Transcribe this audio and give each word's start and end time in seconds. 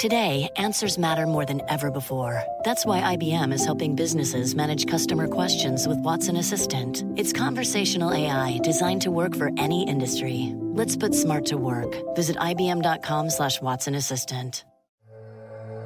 Today, 0.00 0.48
answers 0.56 0.96
matter 0.96 1.26
more 1.26 1.44
than 1.44 1.60
ever 1.68 1.90
before. 1.90 2.42
That's 2.64 2.86
why 2.86 3.02
IBM 3.16 3.52
is 3.52 3.66
helping 3.66 3.96
businesses 3.96 4.54
manage 4.54 4.86
customer 4.86 5.28
questions 5.28 5.86
with 5.86 5.98
Watson 5.98 6.36
Assistant. 6.36 7.04
It's 7.18 7.34
conversational 7.34 8.14
AI 8.14 8.60
designed 8.62 9.02
to 9.02 9.10
work 9.10 9.36
for 9.36 9.50
any 9.58 9.86
industry. 9.86 10.54
Let's 10.56 10.96
put 10.96 11.14
smart 11.14 11.44
to 11.48 11.58
work. 11.58 11.94
Visit 12.16 12.38
IBM.com 12.38 13.28
slash 13.28 13.60
Watson 13.60 13.94
Assistant. 13.94 14.64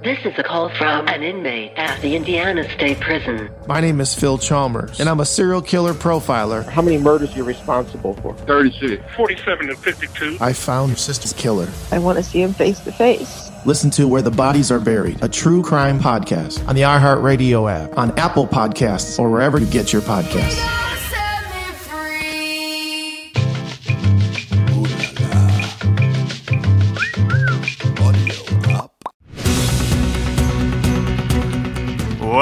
This 0.04 0.18
is 0.26 0.38
a 0.38 0.42
call 0.42 0.68
from 0.68 1.08
an 1.08 1.22
inmate 1.22 1.72
at 1.76 1.98
the 2.02 2.14
Indiana 2.14 2.68
State 2.74 3.00
Prison. 3.00 3.48
My 3.66 3.80
name 3.80 4.02
is 4.02 4.14
Phil 4.14 4.36
Chalmers, 4.36 5.00
and 5.00 5.08
I'm 5.08 5.20
a 5.20 5.24
serial 5.24 5.62
killer 5.62 5.94
profiler. 5.94 6.62
How 6.62 6.82
many 6.82 6.98
murders 6.98 7.32
are 7.32 7.36
you're 7.36 7.46
responsible 7.46 8.12
for? 8.16 8.34
36. 8.34 9.02
47 9.16 9.68
to 9.68 9.77
52. 9.77 10.36
I 10.42 10.52
found 10.52 10.90
your 10.90 10.98
sister's 10.98 11.32
killer. 11.32 11.70
I 11.90 12.00
want 12.00 12.18
to 12.18 12.22
see 12.22 12.42
him 12.42 12.52
face 12.52 12.80
to 12.80 12.92
face. 12.92 13.50
Listen 13.64 13.88
to 13.92 14.06
Where 14.06 14.20
the 14.20 14.30
Bodies 14.30 14.70
Are 14.70 14.78
Buried, 14.78 15.24
a 15.24 15.28
true 15.28 15.62
crime 15.62 15.98
podcast 15.98 16.68
on 16.68 16.74
the 16.74 16.83
iHeartRadio 16.83 17.72
app, 17.72 17.96
on 17.96 18.11
Apple 18.18 18.46
Podcasts, 18.46 19.18
or 19.18 19.30
wherever 19.30 19.56
you 19.56 19.66
get 19.66 19.91
your 19.91 20.02
podcasts. 20.02 20.83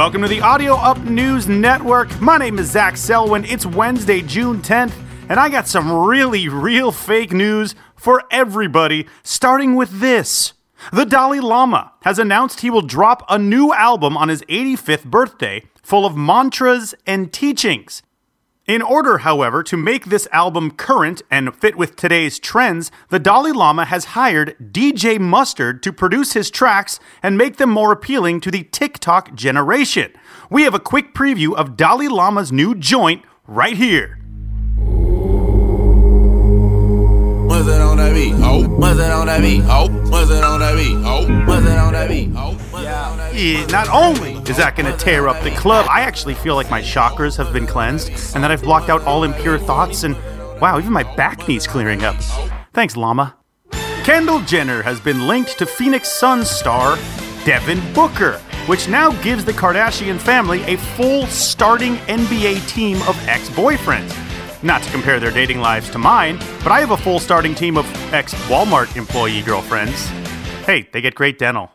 Welcome 0.03 0.22
to 0.22 0.28
the 0.28 0.41
Audio 0.41 0.75
Up 0.75 0.98
News 1.05 1.47
Network. 1.47 2.20
My 2.20 2.36
name 2.36 2.58
is 2.58 2.72
Zach 2.72 2.97
Selwyn. 2.97 3.45
It's 3.45 3.64
Wednesday, 3.64 4.20
June 4.20 4.61
10th, 4.61 4.92
and 5.28 5.39
I 5.39 5.48
got 5.48 5.69
some 5.69 5.92
really 5.92 6.48
real 6.48 6.91
fake 6.91 7.31
news 7.31 7.77
for 7.94 8.25
everybody, 8.28 9.06
starting 9.22 9.77
with 9.77 10.00
this. 10.00 10.55
The 10.92 11.06
Dalai 11.06 11.39
Lama 11.39 11.92
has 12.03 12.19
announced 12.19 12.62
he 12.62 12.69
will 12.69 12.83
drop 12.83 13.25
a 13.28 13.39
new 13.39 13.72
album 13.72 14.17
on 14.17 14.28
his 14.28 14.42
85th 14.47 15.05
birthday 15.05 15.62
full 15.84 16.05
of 16.05 16.16
mantras 16.16 16.97
and 17.06 17.33
teachings. 17.33 18.03
In 18.64 18.80
order, 18.80 19.18
however, 19.18 19.64
to 19.64 19.77
make 19.77 20.05
this 20.05 20.28
album 20.30 20.70
current 20.70 21.20
and 21.28 21.52
fit 21.52 21.74
with 21.74 21.96
today's 21.96 22.38
trends, 22.38 22.92
the 23.08 23.19
Dalai 23.19 23.50
Lama 23.50 23.84
has 23.86 24.14
hired 24.14 24.54
DJ 24.70 25.19
Mustard 25.19 25.82
to 25.82 25.92
produce 25.92 26.34
his 26.34 26.48
tracks 26.48 27.00
and 27.24 27.36
make 27.36 27.56
them 27.56 27.70
more 27.70 27.91
appealing 27.91 28.41
to 28.42 28.52
the 28.52 28.62
TikTok 28.62 29.34
generation. 29.34 30.12
We 30.48 30.62
have 30.62 30.74
a 30.74 30.78
quick 30.78 31.12
preview 31.12 31.54
of 31.56 31.77
Dalai 31.77 32.06
Lama's 32.06 32.52
new 32.52 32.77
joint 32.77 33.24
right 33.48 33.77
here. 33.77 34.20
What's 37.48 37.66
it 37.66 37.80
on 37.80 37.97
that 37.97 38.14
beat? 38.14 38.34
Oh, 38.36 38.69
what's 38.78 39.00
it 39.00 39.10
on 39.10 39.26
that 39.26 39.41
beat? 39.41 39.62
Oh, 39.64 39.88
what's 40.08 40.30
it 40.30 40.44
on 40.44 40.60
that 40.60 40.76
beat? 40.76 40.97
Oh, 41.04 41.47
what's 41.47 41.66
it 41.66 41.78
on 41.78 41.92
that 41.94 42.08
beat? 42.08 42.30
Oh, 42.36 42.52
what's 42.52 42.72
not 43.33 43.88
only 43.88 44.34
is 44.50 44.58
that 44.58 44.77
going 44.77 44.91
to 44.91 44.98
tear 44.98 45.27
up 45.27 45.42
the 45.42 45.50
club, 45.52 45.86
I 45.88 46.02
actually 46.02 46.34
feel 46.34 46.55
like 46.55 46.70
my 46.70 46.83
chakras 46.83 47.36
have 47.38 47.52
been 47.52 47.66
cleansed 47.66 48.11
and 48.34 48.44
that 48.44 48.50
I've 48.50 48.62
blocked 48.62 48.91
out 48.91 49.03
all 49.03 49.25
impure 49.25 49.59
thoughts, 49.59 50.04
and 50.04 50.15
wow, 50.60 50.78
even 50.78 50.93
my 50.93 51.03
back 51.16 51.48
needs 51.48 51.66
clearing 51.66 52.04
up. 52.04 52.16
Thanks, 52.75 52.97
Llama. 52.97 53.37
Kendall 54.04 54.41
Jenner 54.41 54.82
has 54.82 55.00
been 55.00 55.26
linked 55.26 55.59
to 55.59 55.66
Phoenix 55.66 56.10
Suns 56.10 56.50
star 56.50 56.97
Devin 57.44 57.81
Booker, 57.94 58.38
which 58.66 58.88
now 58.88 59.12
gives 59.22 59.44
the 59.44 59.53
Kardashian 59.53 60.19
family 60.19 60.62
a 60.64 60.76
full 60.76 61.26
starting 61.26 61.97
NBA 62.09 62.69
team 62.69 62.97
of 63.03 63.16
ex 63.28 63.49
boyfriends. 63.50 64.14
Not 64.62 64.82
to 64.82 64.91
compare 64.91 65.19
their 65.19 65.31
dating 65.31 65.60
lives 65.60 65.88
to 65.91 65.99
mine, 65.99 66.38
but 66.62 66.70
I 66.70 66.81
have 66.81 66.91
a 66.91 66.97
full 66.97 67.19
starting 67.19 67.54
team 67.54 67.76
of 67.78 67.87
ex 68.12 68.34
Walmart 68.49 68.94
employee 68.97 69.43
girlfriends. 69.43 70.06
Hey, 70.66 70.88
they 70.93 71.00
get 71.00 71.14
great 71.14 71.38
dental. 71.38 71.70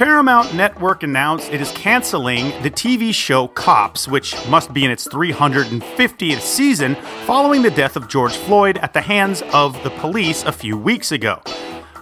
Paramount 0.00 0.54
Network 0.54 1.02
announced 1.02 1.52
it 1.52 1.60
is 1.60 1.70
canceling 1.72 2.46
the 2.62 2.70
TV 2.70 3.12
show 3.12 3.48
Cops, 3.48 4.08
which 4.08 4.34
must 4.48 4.72
be 4.72 4.86
in 4.86 4.90
its 4.90 5.06
350th 5.06 6.40
season 6.40 6.94
following 7.26 7.60
the 7.60 7.70
death 7.70 7.96
of 7.96 8.08
George 8.08 8.34
Floyd 8.34 8.78
at 8.78 8.94
the 8.94 9.02
hands 9.02 9.42
of 9.52 9.74
the 9.84 9.90
police 9.90 10.42
a 10.44 10.52
few 10.52 10.78
weeks 10.78 11.12
ago. 11.12 11.42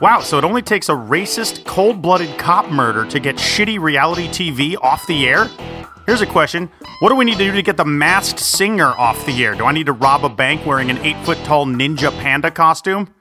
Wow, 0.00 0.20
so 0.20 0.38
it 0.38 0.44
only 0.44 0.62
takes 0.62 0.88
a 0.88 0.92
racist, 0.92 1.64
cold 1.64 2.00
blooded 2.00 2.38
cop 2.38 2.70
murder 2.70 3.04
to 3.04 3.18
get 3.18 3.34
shitty 3.34 3.80
reality 3.80 4.28
TV 4.28 4.76
off 4.80 5.04
the 5.08 5.26
air? 5.26 5.48
Here's 6.06 6.20
a 6.20 6.26
question 6.26 6.70
What 7.00 7.08
do 7.08 7.16
we 7.16 7.24
need 7.24 7.38
to 7.38 7.44
do 7.46 7.52
to 7.52 7.62
get 7.62 7.76
the 7.76 7.84
masked 7.84 8.38
singer 8.38 8.92
off 8.96 9.26
the 9.26 9.44
air? 9.44 9.56
Do 9.56 9.64
I 9.64 9.72
need 9.72 9.86
to 9.86 9.92
rob 9.92 10.24
a 10.24 10.28
bank 10.28 10.64
wearing 10.64 10.88
an 10.90 10.98
8 10.98 11.24
foot 11.24 11.38
tall 11.38 11.66
ninja 11.66 12.16
panda 12.20 12.52
costume? 12.52 13.12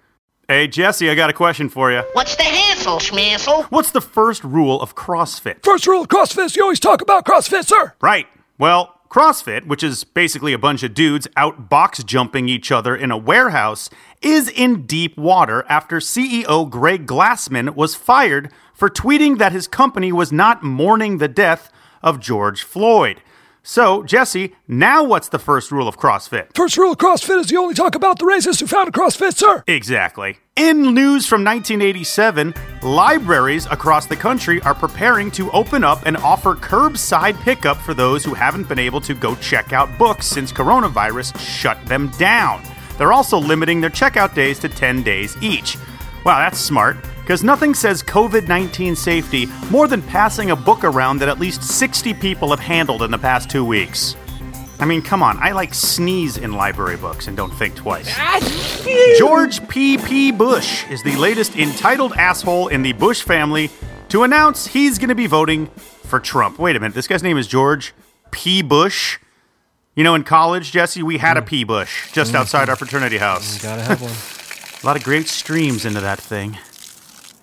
Hey, 0.47 0.67
Jesse, 0.67 1.09
I 1.09 1.15
got 1.15 1.31
a 1.31 1.33
question 1.33 1.67
for 1.67 1.91
you. 1.91 2.03
What's 2.13 2.35
the 2.35 2.43
hassle, 2.87 2.99
schmassle? 2.99 3.63
What's 3.65 3.91
the 3.91 4.01
first 4.01 4.43
rule 4.43 4.81
of 4.81 4.95
CrossFit? 4.95 5.63
First 5.63 5.87
rule 5.87 6.01
of 6.01 6.07
CrossFit 6.07 6.45
is 6.45 6.55
you 6.55 6.63
always 6.63 6.79
talk 6.79 7.01
about 7.01 7.25
CrossFit, 7.25 7.65
sir. 7.65 7.93
Right. 8.01 8.27
Well, 8.57 8.93
CrossFit, 9.09 9.67
which 9.67 9.83
is 9.83 10.03
basically 10.03 10.53
a 10.53 10.57
bunch 10.57 10.83
of 10.83 10.93
dudes 10.93 11.27
out 11.35 11.69
box 11.69 12.03
jumping 12.03 12.49
each 12.49 12.71
other 12.71 12.95
in 12.95 13.11
a 13.11 13.17
warehouse, 13.17 13.89
is 14.21 14.49
in 14.49 14.85
deep 14.85 15.17
water 15.17 15.65
after 15.69 15.97
CEO 15.97 16.69
Greg 16.69 17.05
Glassman 17.05 17.75
was 17.75 17.95
fired 17.95 18.51
for 18.73 18.89
tweeting 18.89 19.37
that 19.37 19.51
his 19.51 19.67
company 19.67 20.11
was 20.11 20.31
not 20.31 20.63
mourning 20.63 21.17
the 21.17 21.27
death 21.27 21.71
of 22.01 22.19
George 22.19 22.63
Floyd. 22.63 23.21
So, 23.69 24.01
Jesse, 24.01 24.55
now 24.69 25.03
what's 25.03 25.27
the 25.27 25.39
first 25.39 25.73
rule 25.73 25.89
of 25.89 25.99
CrossFit? 25.99 26.55
First 26.55 26.77
rule 26.77 26.93
of 26.93 26.99
CrossFit 26.99 27.41
is 27.41 27.51
you 27.51 27.59
only 27.59 27.73
talk 27.73 27.95
about 27.95 28.17
the 28.17 28.23
racist 28.23 28.61
who 28.61 28.65
founded 28.65 28.93
CrossFit, 28.93 29.35
sir. 29.35 29.61
Exactly. 29.67 30.37
In 30.55 30.93
news 30.93 31.27
from 31.27 31.43
1987, 31.43 32.53
libraries 32.81 33.65
across 33.65 34.05
the 34.05 34.15
country 34.15 34.61
are 34.61 34.73
preparing 34.73 35.29
to 35.31 35.51
open 35.51 35.83
up 35.83 36.05
and 36.05 36.15
offer 36.15 36.55
curbside 36.55 37.37
pickup 37.41 37.75
for 37.75 37.93
those 37.93 38.23
who 38.23 38.33
haven't 38.33 38.69
been 38.69 38.79
able 38.79 39.01
to 39.01 39.13
go 39.13 39.35
check 39.35 39.73
out 39.73 39.89
books 39.97 40.27
since 40.27 40.53
coronavirus 40.53 41.37
shut 41.37 41.77
them 41.87 42.07
down. 42.17 42.63
They're 42.97 43.11
also 43.11 43.37
limiting 43.37 43.81
their 43.81 43.89
checkout 43.89 44.33
days 44.33 44.59
to 44.59 44.69
10 44.69 45.03
days 45.03 45.35
each. 45.41 45.75
Wow, 46.23 46.39
that's 46.39 46.57
smart, 46.57 46.95
because 47.27 47.43
nothing 47.43 47.73
says 47.73 48.01
COVID 48.01 48.47
19 48.47 48.95
safety 48.95 49.47
more 49.69 49.89
than 49.89 50.01
passing 50.01 50.51
a 50.51 50.55
book 50.55 50.85
around 50.85 51.17
that 51.17 51.27
at 51.27 51.41
least 51.41 51.61
60 51.61 52.13
people 52.13 52.51
have 52.51 52.59
handled 52.61 53.03
in 53.03 53.11
the 53.11 53.17
past 53.17 53.49
two 53.49 53.65
weeks. 53.65 54.15
I 54.79 54.85
mean, 54.85 55.01
come 55.01 55.21
on, 55.21 55.37
I 55.39 55.51
like 55.51 55.73
sneeze 55.73 56.37
in 56.37 56.53
library 56.53 56.95
books 56.95 57.27
and 57.27 57.35
don't 57.35 57.53
think 57.55 57.75
twice. 57.75 58.15
George 59.19 59.67
P. 59.67 59.97
P. 59.97 60.31
Bush 60.31 60.89
is 60.89 61.03
the 61.03 61.17
latest 61.17 61.57
entitled 61.57 62.13
asshole 62.13 62.69
in 62.69 62.81
the 62.81 62.93
Bush 62.93 63.23
family 63.23 63.71
to 64.07 64.23
announce 64.23 64.67
he's 64.67 64.97
going 64.97 65.09
to 65.09 65.15
be 65.15 65.27
voting 65.27 65.65
for 66.05 66.21
Trump. 66.21 66.57
Wait 66.57 66.77
a 66.77 66.79
minute, 66.79 66.95
this 66.95 67.07
guy's 67.07 67.23
name 67.23 67.37
is 67.37 67.45
George 67.45 67.93
P. 68.31 68.61
Bush. 68.61 69.19
You 69.95 70.05
know, 70.05 70.15
in 70.15 70.23
college, 70.23 70.71
Jesse, 70.71 71.03
we 71.03 71.17
had 71.17 71.35
a 71.35 71.41
P. 71.41 71.65
Bush 71.65 72.09
just 72.13 72.31
mm. 72.31 72.35
outside 72.35 72.69
our 72.69 72.77
fraternity 72.77 73.17
house. 73.17 73.61
Gotta 73.61 73.81
have 73.81 74.01
one. 74.01 74.13
A 74.83 74.85
lot 74.85 74.95
of 74.95 75.03
great 75.03 75.27
streams 75.27 75.85
into 75.85 75.99
that 75.99 76.19
thing. 76.19 76.57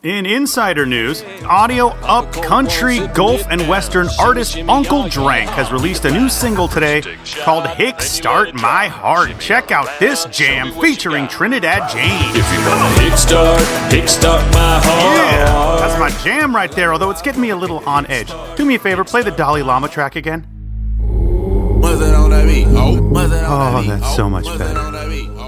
In 0.04 0.26
insider 0.26 0.84
news, 0.84 1.24
audio 1.48 1.86
up 2.02 2.30
country, 2.30 3.08
golf, 3.14 3.42
and 3.48 3.66
western 3.66 4.06
artist 4.20 4.58
Uncle 4.58 5.08
Drank 5.08 5.48
has 5.48 5.72
released 5.72 6.04
a 6.04 6.10
new 6.10 6.28
single 6.28 6.68
today 6.68 7.00
called 7.42 7.66
Hick 7.68 8.02
Start 8.02 8.52
My 8.52 8.86
Heart. 8.86 9.40
Check 9.40 9.70
out 9.70 9.88
this 10.00 10.26
jam 10.26 10.72
featuring 10.78 11.26
Trinidad 11.26 11.90
James. 11.90 12.36
If 12.36 12.52
you 12.52 12.58
wanna 12.68 13.00
hick 13.00 13.16
start, 13.16 13.62
hick 13.90 14.06
start 14.06 14.42
my 14.52 14.78
heart. 14.84 15.16
Yeah, 15.16 15.78
that's 15.80 15.98
my 15.98 16.10
jam 16.22 16.54
right 16.54 16.70
there, 16.70 16.92
although 16.92 17.08
it's 17.08 17.22
getting 17.22 17.40
me 17.40 17.48
a 17.48 17.56
little 17.56 17.78
on 17.88 18.04
edge. 18.08 18.30
Do 18.58 18.66
me 18.66 18.74
a 18.74 18.78
favor, 18.78 19.04
play 19.04 19.22
the 19.22 19.30
Dalai 19.30 19.62
Lama 19.62 19.88
track 19.88 20.16
again. 20.16 20.42
What's 21.80 22.02
it 22.02 22.14
on 22.14 22.28
that 22.28 22.44
beat? 22.46 22.66
Oh, 22.68 23.00
what's 23.08 23.32
Oh, 23.32 23.82
that's 23.86 24.14
so 24.14 24.28
much 24.28 24.44
better. 24.58 25.03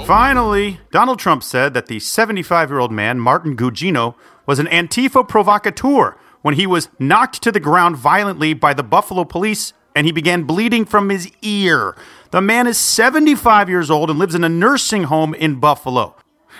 Finally, 0.06 0.78
Donald 0.92 1.18
Trump 1.18 1.42
said 1.42 1.74
that 1.74 1.86
the 1.86 1.98
75 1.98 2.70
year 2.70 2.78
old 2.78 2.92
man, 2.92 3.18
Martin 3.18 3.56
Gugino, 3.56 4.14
was 4.46 4.60
an 4.60 4.68
Antifa 4.68 5.26
provocateur 5.26 6.16
when 6.42 6.54
he 6.54 6.64
was 6.64 6.88
knocked 7.00 7.42
to 7.42 7.50
the 7.50 7.58
ground 7.58 7.96
violently 7.96 8.54
by 8.54 8.72
the 8.72 8.84
Buffalo 8.84 9.24
police 9.24 9.72
and 9.96 10.06
he 10.06 10.12
began 10.12 10.44
bleeding 10.44 10.84
from 10.84 11.08
his 11.08 11.28
ear. 11.42 11.96
The 12.30 12.40
man 12.40 12.68
is 12.68 12.78
75 12.78 13.68
years 13.68 13.90
old 13.90 14.08
and 14.08 14.16
lives 14.16 14.36
in 14.36 14.44
a 14.44 14.48
nursing 14.48 15.04
home 15.04 15.34
in 15.34 15.58
Buffalo. 15.58 16.14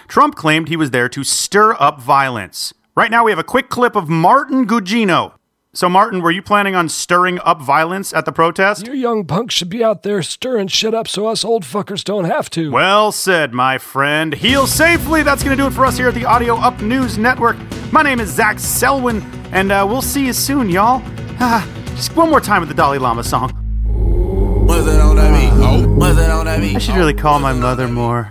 Trump 0.09 0.35
claimed 0.35 0.67
he 0.67 0.77
was 0.77 0.91
there 0.91 1.09
to 1.09 1.23
stir 1.23 1.75
up 1.75 2.01
violence. 2.01 2.75
Right 2.97 3.13
now, 3.13 3.23
we 3.23 3.31
have 3.31 3.39
a 3.39 3.45
quick 3.45 3.69
clip 3.69 3.95
of 3.95 4.09
Martin 4.09 4.67
Gugino. 4.67 5.36
So, 5.77 5.91
Martin, 5.91 6.23
were 6.23 6.31
you 6.31 6.41
planning 6.41 6.75
on 6.75 6.89
stirring 6.89 7.39
up 7.41 7.61
violence 7.61 8.15
at 8.15 8.25
the 8.25 8.33
protest? 8.33 8.87
You 8.87 8.95
young 8.95 9.27
punks 9.27 9.55
should 9.55 9.69
be 9.69 9.85
out 9.85 10.05
there 10.05 10.23
stirring 10.23 10.69
shit 10.69 10.95
up 10.95 11.07
so 11.07 11.27
us 11.27 11.45
old 11.45 11.65
fuckers 11.65 12.03
don't 12.03 12.25
have 12.25 12.49
to. 12.53 12.71
Well 12.71 13.13
said, 13.13 13.53
my 13.53 13.77
friend. 13.77 14.33
Heal 14.33 14.67
safely. 14.67 15.23
That's 15.23 15.43
going 15.43 15.55
to 15.55 15.63
do 15.63 15.67
it 15.67 15.75
for 15.75 15.85
us 15.85 15.99
here 15.99 16.09
at 16.09 16.15
the 16.15 16.25
Audio 16.25 16.57
Up 16.57 16.81
News 16.81 17.19
Network. 17.19 17.59
My 17.93 18.01
name 18.01 18.21
is 18.21 18.31
Zach 18.31 18.59
Selwyn, 18.59 19.21
and 19.53 19.71
uh, 19.71 19.85
we'll 19.87 20.01
see 20.01 20.25
you 20.25 20.33
soon, 20.33 20.71
y'all. 20.71 21.03
Ah, 21.41 21.69
just 21.89 22.17
one 22.17 22.31
more 22.31 22.41
time 22.41 22.63
with 22.63 22.71
the 22.71 22.75
Dalai 22.75 22.97
Lama 22.97 23.23
song. 23.23 23.51
What's 24.67 24.87
that 24.87 24.99
on 25.03 25.17
that 25.17 25.39
beat? 25.39 25.63
Oh, 25.63 25.87
what's 25.95 26.17
that 26.17 26.31
on 26.31 26.47
that 26.47 26.59
beat? 26.59 26.77
I 26.77 26.79
should 26.79 26.97
really 26.97 27.13
call 27.13 27.39
my 27.39 27.53
mother 27.53 27.87
more. 27.87 28.31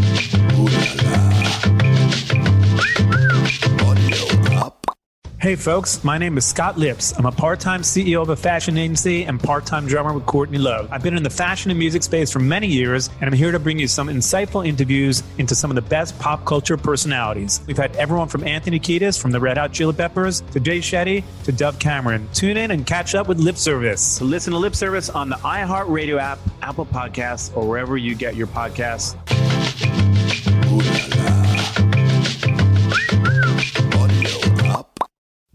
Hey 5.51 5.57
folks, 5.57 6.01
my 6.01 6.17
name 6.17 6.37
is 6.37 6.45
Scott 6.45 6.77
Lipps. 6.77 7.11
I'm 7.17 7.25
a 7.25 7.31
part-time 7.33 7.81
CEO 7.81 8.21
of 8.21 8.29
a 8.29 8.37
fashion 8.37 8.77
agency 8.77 9.25
and 9.25 9.37
part-time 9.37 9.85
drummer 9.85 10.13
with 10.13 10.25
Courtney 10.25 10.57
Love. 10.57 10.87
I've 10.89 11.03
been 11.03 11.17
in 11.17 11.23
the 11.23 11.29
fashion 11.29 11.71
and 11.71 11.77
music 11.77 12.03
space 12.03 12.31
for 12.31 12.39
many 12.39 12.67
years, 12.67 13.09
and 13.19 13.29
I'm 13.29 13.33
here 13.33 13.51
to 13.51 13.59
bring 13.59 13.77
you 13.77 13.89
some 13.89 14.07
insightful 14.07 14.65
interviews 14.65 15.23
into 15.39 15.53
some 15.53 15.69
of 15.69 15.75
the 15.75 15.81
best 15.81 16.17
pop 16.19 16.45
culture 16.45 16.77
personalities. 16.77 17.59
We've 17.67 17.75
had 17.75 17.93
everyone 17.97 18.29
from 18.29 18.45
Anthony 18.45 18.79
Kiedis 18.79 19.21
from 19.21 19.31
the 19.31 19.41
Red 19.41 19.57
Hot 19.57 19.73
Chili 19.73 19.91
Peppers 19.91 20.39
to 20.53 20.61
Jay 20.61 20.79
Shetty 20.79 21.21
to 21.43 21.51
Dove 21.51 21.79
Cameron. 21.79 22.29
Tune 22.33 22.55
in 22.55 22.71
and 22.71 22.87
catch 22.87 23.13
up 23.13 23.27
with 23.27 23.37
Lip 23.37 23.57
Service. 23.57 24.21
Listen 24.21 24.53
to 24.53 24.57
Lip 24.57 24.73
Service 24.73 25.09
on 25.09 25.27
the 25.27 25.35
iHeartRadio 25.35 26.17
app, 26.17 26.39
Apple 26.61 26.85
Podcasts, 26.85 27.53
or 27.57 27.67
wherever 27.67 27.97
you 27.97 28.15
get 28.15 28.37
your 28.37 28.47
podcasts. 28.47 29.17